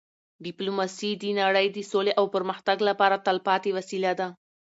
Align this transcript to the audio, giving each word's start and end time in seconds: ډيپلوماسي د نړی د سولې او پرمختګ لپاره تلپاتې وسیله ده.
ډيپلوماسي 0.45 1.11
د 1.21 1.23
نړی 1.41 1.65
د 1.71 1.77
سولې 1.91 2.13
او 2.19 2.25
پرمختګ 2.35 2.77
لپاره 2.89 3.21
تلپاتې 3.25 3.69
وسیله 3.77 4.11
ده. 4.19 4.27